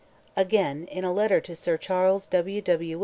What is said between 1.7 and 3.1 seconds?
Charles W. W.